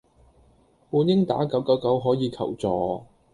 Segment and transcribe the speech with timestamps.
[0.89, 3.03] 本應打九九九可以求助